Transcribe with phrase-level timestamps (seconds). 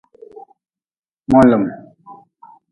[1.31, 1.63] Molm.